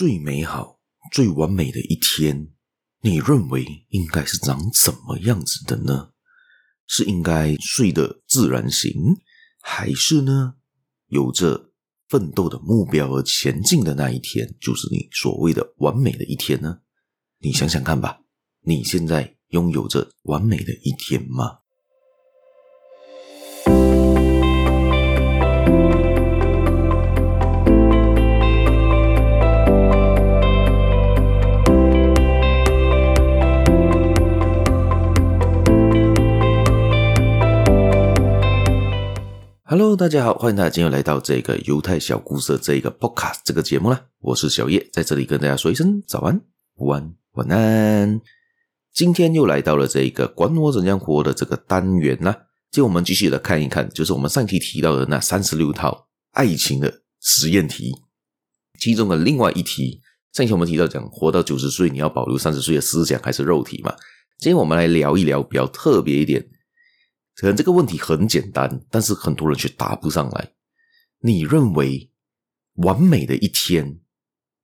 [0.00, 0.80] 最美好、
[1.12, 2.48] 最完美的一天，
[3.02, 6.12] 你认为应该是长什么样子的呢？
[6.86, 8.90] 是应该睡得自然醒，
[9.60, 10.54] 还是呢，
[11.08, 11.72] 有着
[12.08, 16.80] 奋斗的目标而前进的那一天，就是你所谓的完美的一天呢？
[17.40, 18.22] 你想想看吧，
[18.62, 21.58] 你现在拥有着完美的一天吗
[39.70, 44.06] ？Hello，大家好，欢迎大家今天来到这个犹太小故事这个 Podcast 这个节目啦。
[44.18, 46.40] 我是小叶，在这里跟大家说一声早安、
[46.74, 48.20] 午安、晚安。
[48.92, 52.32] 今天又来到了这个管我怎样活的这个单元啦。
[52.72, 57.94] 今天我们继续来看一看，就是我们上期提到的那三十六套爱情的实验题，
[58.80, 60.00] 其中的另外一题。
[60.32, 63.94] 上期我们提到讲，活到九十岁，你要保留三十岁的思想还是肉体嘛？
[64.36, 66.44] 今天我们来聊一聊比较特别一点。
[67.40, 70.50] 可能这个问题很简单，但是很多人却答不上来。
[71.22, 72.10] 你认为
[72.74, 73.98] 完美的一天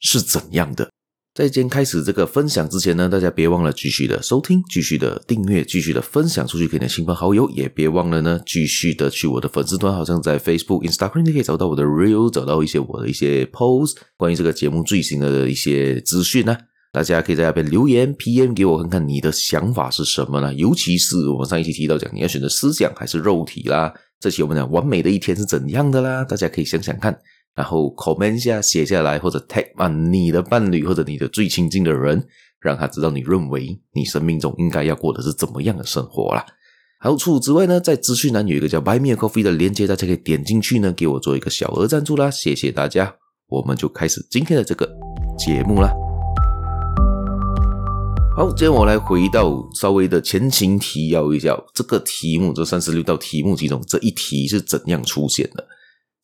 [0.00, 0.90] 是怎样的？
[1.34, 16.56] 在今天开始这个分享之前呢，大家别忘了继续的收听、继续的订阅、继续的分享出去给你的亲朋好友，也别忘了呢继续的去我的粉丝团，好像在 Facebook、Instagram 你可以找到我的 Reel，找到一些我的一些 Post，关于这个节目最新的一些资讯呢。
[16.92, 20.52] 大家可以在下边留言 PM 给我看看你的想法是什么呢？
[20.52, 27.18] 尤其是我们上一期提到讲你要选择思想还是肉体啦，这期我们讲完美的一天是怎样的啦，大家可以想想看，
[27.54, 32.22] 然后 comment 下写下来或者 tag 啊你的伴侣或者你的最亲近的人，
[32.60, 36.44] 让他知道你认为你生命中应该要过的是怎么样的生活啦。
[37.00, 43.14] 好，除此之外呢，在资讯栏有一个叫 Buy Me a Coffee 的链接，大家可以点进去呢，给我做一个小额赞助啦，谢谢大家。
[43.48, 44.86] 我们就开始今天的这个
[45.38, 45.90] 节目啦。
[48.34, 55.68] 好，今天我来回到稍微的前情提要一下，这个题目这三十六道题目其中这一题是怎样出现的？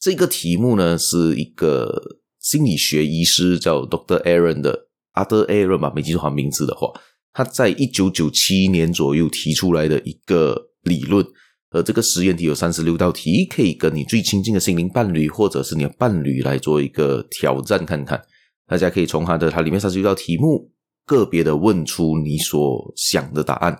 [0.00, 4.22] 这个题目呢，是一个心理学医师叫 Dr.
[4.22, 6.90] Aaron 的 Arthur Aaron 吧，没记错他名字的话，
[7.34, 11.24] 他在一九九七年左右提出来的一个理论。
[11.72, 18.22] 而这个实验题有三十六道题，可以跟你最亲近的心灵伴侣或者是你的伴侣来做一个挑战看看。
[18.66, 20.72] 大家可以从他的它里面三十六道题目。
[21.08, 23.76] 个别的问出你所想的答案，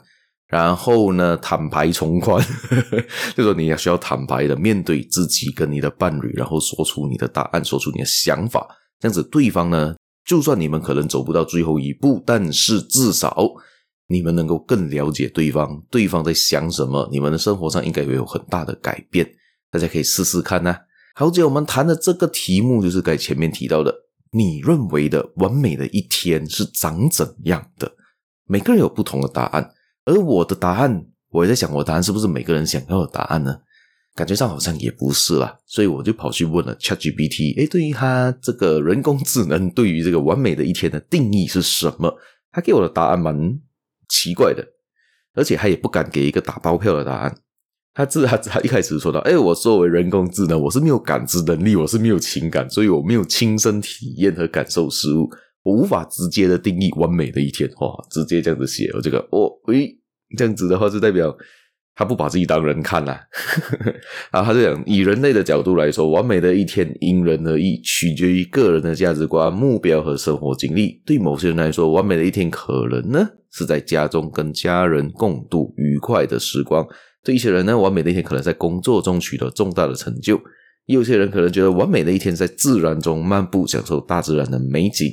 [0.49, 2.43] 然后呢，坦白从宽，
[3.37, 8.67] 就说你要需要坦白的面对自己跟你的伴侣，然后说出你的答案，说出你的想法，
[8.99, 9.95] 这样子对方呢，
[10.25, 13.37] 就算你们可能走不到最后一步，但是至少
[14.09, 19.31] 你们能够更了解对方，对方在想什么，你们的生活上应该会有很大的改变，
[19.71, 20.75] 大家可以试试看呢、
[21.15, 23.95] 好，姐，我们谈的这个题目就是该前面提到的。
[24.33, 27.93] 你认为的完美的一天是长怎样的？
[28.47, 29.73] 每个人有不同的答案，
[30.05, 33.61] 而我的答案，我也在想，我的答案是不是每个人想要的答案呢？
[34.15, 42.13] 感觉上好像也不是啦，所以我就跑去问了 ChatGPT，诶，对于他这个人工智能，对于这个完美的一天的定义是什么？
[42.51, 43.61] 他给我的答案蛮
[44.09, 44.67] 奇怪的，
[45.35, 47.39] 而且他也不敢给一个打包票的答案。
[47.99, 55.29] 他自他他一开始说到，哎，我作为人工智能，我是没有感知能力，我是没有情感，所以我没有亲身体验和感受事物，
[55.65, 57.69] 我无法直接的定义完美的一天。
[57.81, 59.99] 哇，直接这样子写，我这个，哦，诶，
[60.37, 61.37] 这样子的话，就代表
[61.97, 63.19] 他不把自己当人看呐。
[64.31, 71.03] 然后他就讲，以人类的角度来说，完美的一天因人而异，取决于个人的价值观、目标和生活经历。
[71.05, 76.87] 对某些人来说，完美的一天可能呢是在家中跟家人共度愉快的时光。
[77.25, 80.37] 对一些人呢，完美的一天可能在工作中取得重大的成就；
[80.87, 85.13] 有些人可能觉得完美的一天在自然中漫步，享受大自然的美景。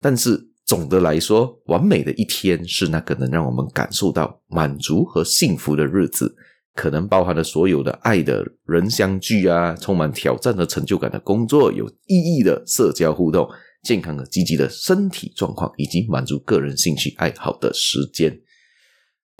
[0.00, 6.34] 但是总的来说，完美的一天是那个能让我们感受到满足和幸福的日子，
[6.74, 13.48] 可能包含了所有的爱的人相聚啊，充满挑战和成就感的工作，有意义的社交互动，
[13.82, 18.40] 健康和积极的身体状况，以及满足个人兴趣爱好的时间。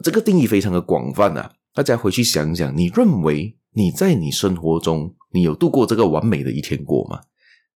[0.02, 1.50] 这个定义非常的广泛啊。
[1.74, 7.18] 大家回去想想，你认为你在你生活中，你有度过这个完美的一天过吗？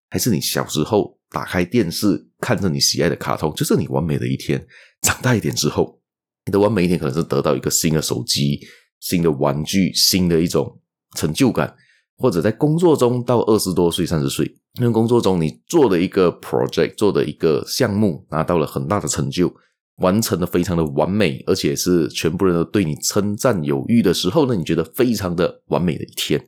[0.09, 4.65] 还是你小时候打开电视，看着你喜爱的卡通，就是你完美的一天？
[5.03, 6.01] 长大一点之后，
[6.47, 8.61] 你的完美一天可能是得到一个新的手机、
[9.01, 10.81] 新的玩具、新的一种
[11.17, 11.75] 成就感，
[12.19, 14.47] 或者在工作中到二十多岁、三十岁，
[14.79, 19.53] 因为工作中你做的一个 project、做的一个项目，拿到了很大的成就。
[19.99, 26.45] 完成的非常的完美，而且是全部人都对你称赞有余的时候呢，你觉得非常的完美的一天。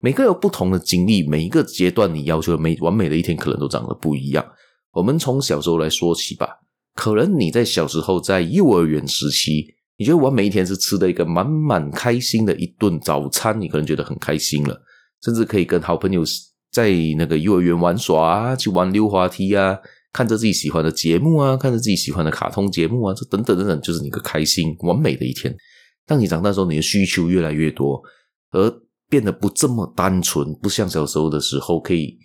[0.00, 4.44] 每个有不同的经历，每一个阶段你要求的美完美的一天可能都长得不一样。
[4.92, 6.48] 我们从小时候来说起吧。
[6.94, 14.80] 可能你在小时候在幼儿园时期，你觉得完美一天是吃的一个满满开心的一顿早餐，你可能觉得很开心了，
[15.22, 16.24] 甚至可以跟好朋友
[16.72, 19.78] 在那个幼儿园玩耍啊，去玩溜滑梯啊，
[20.18, 25.56] 看着自己喜欢的节目啊，看着自己喜欢的卡通节目啊，这等等等等，就是你一个开心完美的一天。
[26.04, 28.02] 当你长大之后，你的需求越来越多，
[28.50, 28.68] 而
[29.08, 32.18] 变得不这么单纯，不像小时候的时候可以。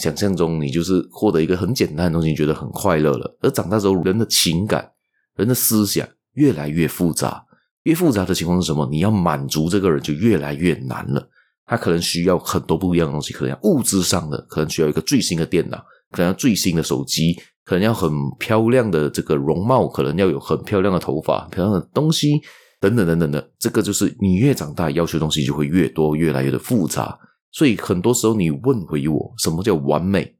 [0.00, 3.36] 想象中，你就是获得一个很简单的东西，你觉得很快乐了。
[3.42, 4.90] 而长大之后，人的情感、
[5.36, 7.44] 人的思想越来越复杂，
[7.82, 8.88] 越复杂的情况是什么？
[8.90, 11.28] 你要满足这个人就越来越难了。
[11.66, 15.84] 他可能需要很多不一样的东西，可能要物质上的，可能需要一个最新的电脑，
[16.14, 18.08] 可能最新的手机，可能要很
[18.38, 22.40] 漂亮的这个容貌，可能要有很漂亮的头发、漂亮的东西，
[22.80, 23.50] 等等等等的。
[23.58, 27.18] 这个就是你越长大，要求东西就会越多，越来越的复杂。
[27.50, 30.36] 所以很多时候，你问回我，什么叫完美？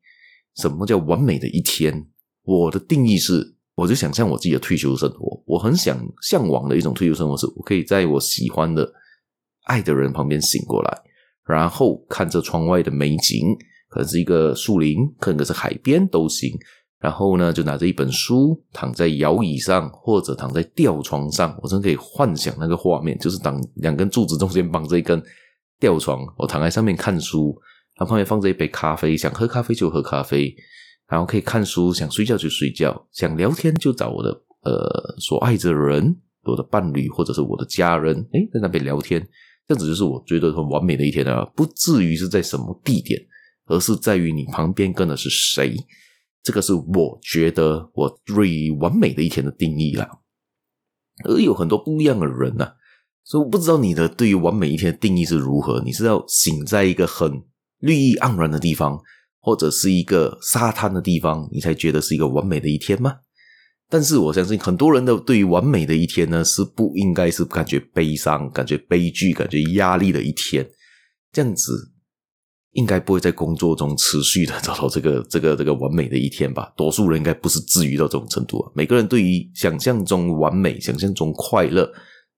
[0.57, 2.07] 什么叫完美的一天？
[2.45, 8.93] 我的定义是，我就想象我自己的退休生活，我很想向往的一种退休生活，是我可以在我喜欢的、
[9.65, 11.03] 爱的人旁边醒过来，
[11.47, 13.41] 然后看着窗外的美景，
[13.95, 16.51] 可能是一个树林，可能是海边都行。
[16.99, 25.23] 然后呢，就拿着一本书，躺在摇椅上，或者躺在吊床上，我真可以幻想那个画面，就是当两根柱子中间绑着一根。
[25.79, 27.55] 吊床，我躺在上面看书，
[27.99, 30.55] 然后旁边放着一杯咖啡，想喝咖啡就喝咖啡，
[31.09, 34.31] 然后可以看书，想睡觉就睡觉，想聊天就找我的
[34.63, 39.21] 呃所爱着的人，我的伴侣或者是我的家人，诶，在那边聊天，
[39.67, 41.45] 这样子就是我觉得很完美的一天啊！
[41.55, 43.21] 不至于是在什么地点，
[43.67, 45.77] 而是在于你旁边跟的是谁，
[46.43, 50.09] 这个是我觉得我最完美的一天的定义啦。
[51.25, 52.73] 而有很多不一样的人呢、
[53.25, 55.83] 所以我不知道你的对于完美一天的定义是如何？
[55.83, 57.43] 你是要醒在一个很
[57.79, 59.01] 绿意盎然的地方，
[59.41, 63.17] 或者是一个沙滩的地方，你才觉得是一个完美的一天吗？
[63.89, 70.69] 但是我相信很多人的对于完美的一天呢，是不应该是感觉悲伤、感觉悲剧、感觉压力的一天。
[71.31, 71.93] 这样子
[72.75, 76.73] 应该不会在工作中持续的找到这个、这个、这个完美的一天吧？
[76.77, 78.71] 多数人应该不是至于到这种程度啊。
[78.75, 81.91] 每个人对于想象中完美、想象中快乐。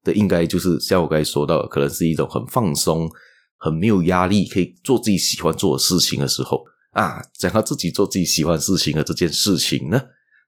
[0.07, 3.11] 的应该就是像我刚才说到，可能是一种很放松、
[3.59, 6.63] 很没有压力，可以做自己喜欢做的事情的时候
[6.93, 7.21] 啊。
[7.37, 10.01] 讲到自己做自己喜欢事情的这件事情呢，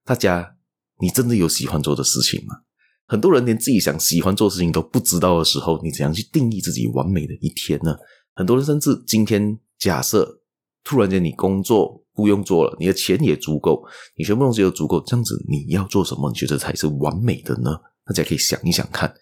[0.05, 0.55] 大家，
[1.01, 2.55] 你真的有喜欢做的事情吗？
[3.09, 7.97] 很多人连自己想喜欢做事情都不知道的时候，你怎样去定义自己完美的一天呢？
[8.37, 10.41] 很多人甚至今天假设
[10.83, 13.83] 突然间你工作不用做了，你的钱也足够，
[14.17, 16.31] 你全部东西都足够，这样子你要做什么？
[16.31, 17.71] 你觉得才是完美的呢？
[18.05, 19.15] 大家可以想一想看。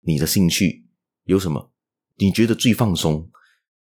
[0.00, 0.86] 你的兴趣
[1.24, 1.70] 有什么？
[2.16, 3.28] 你觉得最放松、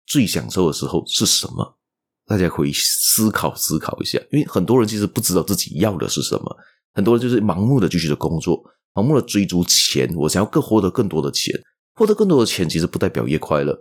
[0.07, 1.79] 最享受的时候是什么？
[2.27, 6.57] 大家可以思考思考一下，因为很多人其实不知道自己要的是什么，
[6.93, 8.61] 很多人就是盲目的继续的工作，
[8.95, 10.13] 盲目的追逐钱。
[10.17, 11.55] 我想要更获得更多的钱，
[11.95, 13.81] 获得更多的钱其实不代表越快乐，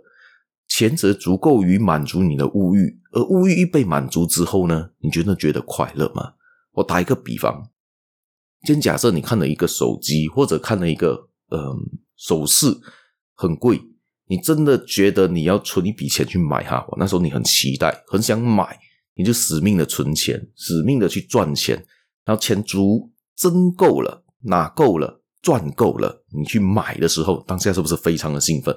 [0.68, 6.34] 钱则足够于满足你的物欲，而物欲一被满足之后呢，你真的觉得快乐吗？
[6.72, 7.70] 我打一个比方，
[8.64, 12.00] 先假设你看了一个手机，或者看了一个嗯。
[12.18, 12.74] 首饰
[13.34, 13.78] 很贵，
[14.26, 16.82] 你真的觉得你要存一笔钱去买哈？
[16.96, 18.78] 那时候你很期待，很想买，
[19.16, 21.76] 你就死命的存钱，死命的去赚钱，
[22.24, 28.74] 然后钱足真够了，拿够了，赚够了，你去买的时候，当下是不是非常的兴奋？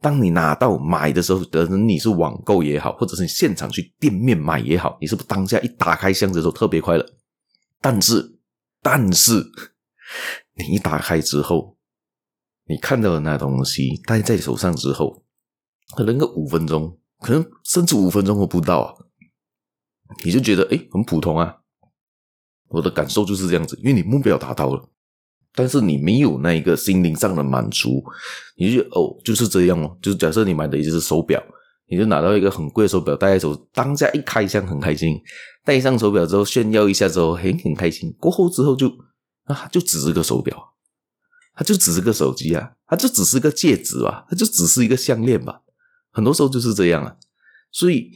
[0.00, 7.06] 当你拿到买的时候，可能你是网购也好，或者是你现场去店面买也好，你是不是当下一打开箱子的时候特别快乐？
[7.80, 8.38] 但是，
[8.82, 9.44] 但是
[10.54, 11.78] 你一打开之后，
[12.66, 15.24] 你看到的那东西戴在手上之后，
[15.96, 18.94] 可能个五分钟，可能甚至五分钟都不到啊，
[20.24, 21.60] 你就觉得诶很普通啊。
[22.68, 24.90] 我的感受就是这样子，因为你目标达到了，
[25.54, 28.02] 但是你没有那一个心灵上的满足，
[28.56, 29.96] 你就哦就是这样哦。
[30.02, 31.42] 就是假设你买的一只手表，
[31.88, 35.20] 你就拿到一个很贵的手表戴在手，当下一开箱很开心，
[35.64, 38.88] 戴上手表之后炫耀一下之后，嘿很开心，过后之后就
[39.44, 40.70] 啊就只是个手表。
[41.56, 45.60] 它就只是个手机啊，它就只是个戒指吧，它就只是一个项链吧。
[46.10, 47.14] 很多时候就是这样啊。
[47.70, 48.10] 所以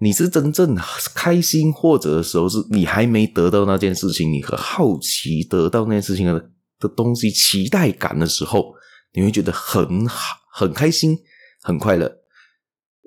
[0.00, 0.76] 你是真正
[1.14, 6.50] 开心或者的时候，是你还没得到那件事情，你很好奇得到那件事情的
[6.84, 8.74] 的东西，期待感的时候，
[9.14, 11.18] 你会觉得很好、很开心、
[11.62, 12.18] 很快乐，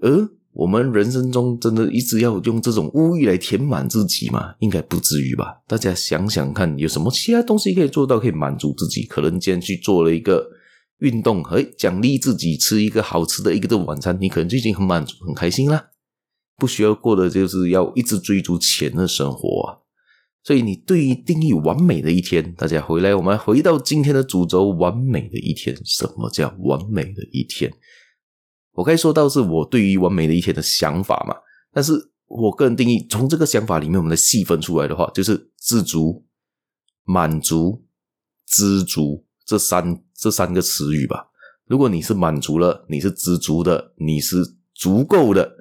[0.01, 0.29] 而。
[0.59, 4.55] 我们人生中真的一直要用这种物欲来填满自己吗？
[4.57, 5.61] 应该不至于吧。
[5.67, 9.03] 大家想想看，有什么其他东西可以做到可以满足自己？
[9.03, 10.49] 可能今天去做了一个
[10.97, 15.89] 运动，诶，奖励自己吃一个好吃的一个的晚餐，你可能就已经很满足、很开心啦。
[16.57, 19.77] 不需要过的就是要一直追逐钱的生活啊。
[20.47, 25.75] 所以，你对于定义完美的一天，大家回来，我们回到今天的主轴：完美的一天。
[25.83, 27.69] 什么叫完美的一天？
[28.71, 31.35] 我该说到是我对于完美的一天的想法嘛。
[31.73, 31.91] 但是
[32.27, 36.25] 我个人定义，从这个想法里面，我们来细分出来的话，就是知足、
[37.03, 37.83] 满足、
[38.47, 41.27] 知足这三这三个词语吧。
[41.65, 44.37] 如果你是满足了，你是知足的，你是
[44.73, 45.57] 足够的，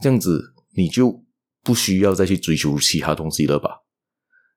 [0.00, 1.24] 这样子你就
[1.64, 3.82] 不需要再去追求其他东西了吧。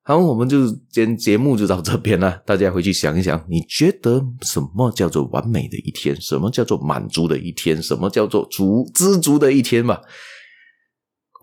[0.04, 2.42] 好，我们就今天节目就到这边了。
[2.46, 6.20] 大家回去想一想，你觉得什么叫做完美的一天？
[6.20, 7.82] 什么叫做满足的一天？
[7.82, 10.02] 什么叫做足知足的一天吧？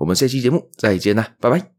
[0.00, 1.77] 我们下期节目再见啦，拜拜。